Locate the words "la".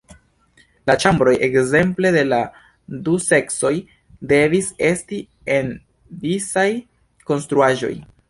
0.89-0.93, 2.29-2.39